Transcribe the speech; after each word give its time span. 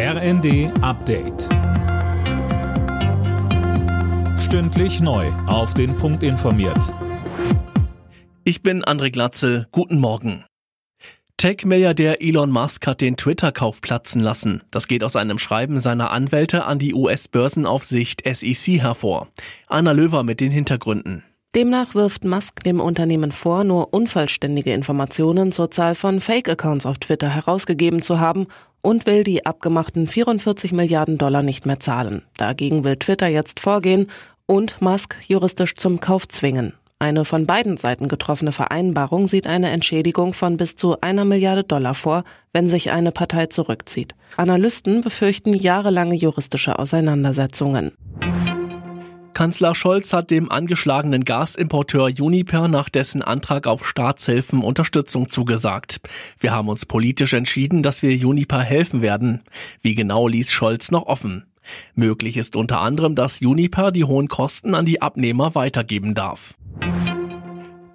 RND 0.00 0.70
Update. 0.80 1.48
Stündlich 4.38 5.00
neu. 5.00 5.26
Auf 5.48 5.74
den 5.74 5.96
Punkt 5.96 6.22
informiert. 6.22 6.94
Ich 8.44 8.62
bin 8.62 8.84
André 8.84 9.10
Glatzel. 9.10 9.66
Guten 9.72 9.98
Morgen. 9.98 10.44
Tech-Milliardär 11.36 12.22
Elon 12.22 12.52
Musk 12.52 12.86
hat 12.86 13.00
den 13.00 13.16
Twitter-Kauf 13.16 13.80
platzen 13.80 14.20
lassen. 14.20 14.62
Das 14.70 14.86
geht 14.86 15.02
aus 15.02 15.16
einem 15.16 15.40
Schreiben 15.40 15.80
seiner 15.80 16.12
Anwälte 16.12 16.64
an 16.64 16.78
die 16.78 16.94
US-Börsenaufsicht 16.94 18.22
SEC 18.24 18.80
hervor. 18.80 19.26
Anna 19.66 19.90
Löwer 19.90 20.22
mit 20.22 20.38
den 20.38 20.52
Hintergründen. 20.52 21.24
Demnach 21.56 21.96
wirft 21.96 22.24
Musk 22.24 22.62
dem 22.62 22.78
Unternehmen 22.78 23.32
vor, 23.32 23.64
nur 23.64 23.92
unvollständige 23.92 24.72
Informationen 24.74 25.50
zur 25.50 25.72
Zahl 25.72 25.96
von 25.96 26.20
Fake-Accounts 26.20 26.86
auf 26.86 26.98
Twitter 26.98 27.30
herausgegeben 27.30 28.00
zu 28.00 28.20
haben 28.20 28.46
und 28.82 29.06
will 29.06 29.24
die 29.24 29.46
abgemachten 29.46 30.06
44 30.06 30.72
Milliarden 30.72 31.18
Dollar 31.18 31.42
nicht 31.42 31.66
mehr 31.66 31.80
zahlen. 31.80 32.22
Dagegen 32.36 32.84
will 32.84 32.96
Twitter 32.96 33.28
jetzt 33.28 33.60
vorgehen 33.60 34.08
und 34.46 34.80
Musk 34.80 35.16
juristisch 35.26 35.74
zum 35.74 36.00
Kauf 36.00 36.26
zwingen. 36.28 36.74
Eine 37.00 37.24
von 37.24 37.46
beiden 37.46 37.76
Seiten 37.76 38.08
getroffene 38.08 38.50
Vereinbarung 38.50 39.28
sieht 39.28 39.46
eine 39.46 39.70
Entschädigung 39.70 40.32
von 40.32 40.56
bis 40.56 40.74
zu 40.74 41.00
einer 41.00 41.24
Milliarde 41.24 41.62
Dollar 41.62 41.94
vor, 41.94 42.24
wenn 42.52 42.68
sich 42.68 42.90
eine 42.90 43.12
Partei 43.12 43.46
zurückzieht. 43.46 44.16
Analysten 44.36 45.02
befürchten 45.02 45.52
jahrelange 45.52 46.16
juristische 46.16 46.76
Auseinandersetzungen. 46.76 47.92
Kanzler 49.38 49.76
Scholz 49.76 50.12
hat 50.12 50.32
dem 50.32 50.50
angeschlagenen 50.50 51.22
Gasimporteur 51.22 52.10
Uniper 52.18 52.66
nach 52.66 52.88
dessen 52.88 53.22
Antrag 53.22 53.68
auf 53.68 53.86
Staatshilfen 53.86 54.64
Unterstützung 54.64 55.28
zugesagt. 55.28 56.00
Wir 56.40 56.50
haben 56.50 56.68
uns 56.68 56.86
politisch 56.86 57.34
entschieden, 57.34 57.84
dass 57.84 58.02
wir 58.02 58.10
Uniper 58.26 58.58
helfen 58.58 59.00
werden. 59.00 59.42
Wie 59.80 59.94
genau 59.94 60.26
ließ 60.26 60.50
Scholz 60.50 60.90
noch 60.90 61.06
offen. 61.06 61.46
Möglich 61.94 62.36
ist 62.36 62.56
unter 62.56 62.80
anderem, 62.80 63.14
dass 63.14 63.40
Uniper 63.40 63.92
die 63.92 64.02
hohen 64.02 64.26
Kosten 64.26 64.74
an 64.74 64.86
die 64.86 65.00
Abnehmer 65.02 65.54
weitergeben 65.54 66.16
darf. 66.16 66.54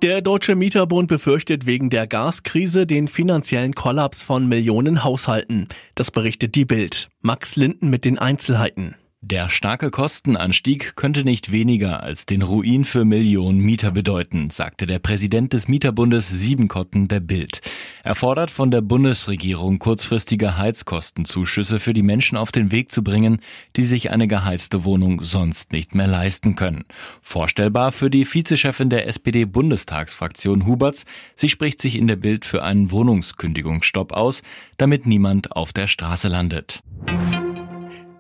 Der 0.02 0.22
Deutsche 0.22 0.56
Mieterbund 0.56 1.10
befürchtet 1.10 1.66
wegen 1.66 1.90
der 1.90 2.08
Gaskrise 2.08 2.88
den 2.88 3.10
finanziellen 3.10 3.76
Kollaps 3.76 4.24
von 4.24 4.48
Millionen 4.48 5.04
Haushalten. 5.04 5.68
Das 5.96 6.10
berichtet 6.10 6.56
die 6.56 6.64
Bild. 6.64 7.10
Max 7.22 7.58
Linden 7.58 7.90
mit 7.90 8.06
den 8.06 8.18
Einzelheiten. 8.18 8.96
Der 9.26 9.48
starke 9.48 9.90
Kostenanstieg 9.90 10.98
könnte 10.98 11.24
nicht 11.24 11.50
weniger 11.50 12.04
als 12.04 12.26
den 12.26 12.42
Ruin 12.42 12.84
für 12.84 13.06
Millionen 13.06 13.60
Mieter 13.60 13.92
bedeuten, 13.92 14.50
sagte 14.50 14.86
der 14.86 15.00
Präsident 15.00 15.54
des 15.54 15.70
Mieterbundes 15.70 16.28
Siebenkotten 16.28 17.08
der 17.08 17.22
Bild. 17.22 17.62
Er 18.04 18.16
fordert 18.16 18.52
von 18.52 18.70
der 18.70 18.82
Bundesregierung 18.82 19.80
kurzfristige 19.80 20.58
Heizkostenzuschüsse 20.58 21.80
für 21.80 21.94
die 21.94 22.02
Menschen 22.02 22.38
auf 22.38 22.52
den 22.52 22.74
Weg 22.74 22.92
zu 22.92 23.02
bringen, 23.02 23.40
die 23.78 23.86
sich 23.86 24.12
eine 24.12 24.28
geheizte 24.28 24.84
Wohnung 24.84 25.22
sonst 25.24 25.72
nicht 25.72 25.96
mehr 25.96 26.08
leisten 26.08 26.56
können. 26.56 26.84
Vorstellbar 27.22 27.94
für 27.94 28.10
die 28.10 28.26
Vizechefin 28.26 28.90
der 28.90 29.08
SPD-Bundestagsfraktion 29.08 30.66
Huberts. 30.66 31.06
Sie 31.38 31.48
spricht 31.48 31.82
sich 31.82 31.96
in 31.96 32.08
der 32.08 32.18
Bild 32.18 32.44
für 32.44 32.62
einen 32.62 32.92
Wohnungskündigungsstopp 32.92 34.12
aus, 34.12 34.42
damit 34.76 35.06
niemand 35.06 35.56
auf 35.56 35.72
der 35.72 35.88
Straße 35.88 36.28
landet. 36.28 36.84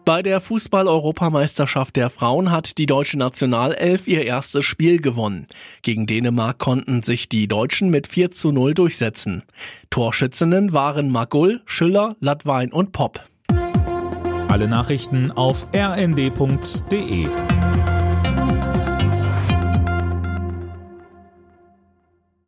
Bei 0.05 0.21
der 0.21 0.41
Fußball-Europameisterschaft 0.41 1.95
der 1.95 2.09
Frauen 2.09 2.51
hat 2.51 2.77
die 2.77 2.87
deutsche 2.87 3.17
Nationalelf 3.17 4.05
ihr 4.05 4.25
erstes 4.25 4.65
Spiel 4.65 4.99
gewonnen. 4.99 5.47
Gegen 5.81 6.07
Dänemark 6.07 6.57
konnten 6.57 7.03
sich 7.03 7.29
die 7.29 7.47
Deutschen 7.47 7.89
mit 7.89 8.07
4 8.07 8.31
zu 8.31 8.51
0 8.51 8.73
durchsetzen. 8.73 9.43
Torschützinnen 9.89 10.73
waren 10.73 11.09
Magull, 11.09 11.61
Schüller, 11.65 12.17
Latwein 12.19 12.73
und 12.73 12.91
Popp. 12.91 13.23
Alle 14.49 14.67
Nachrichten 14.67 15.31
auf 15.31 15.67
rnd.de 15.73 17.27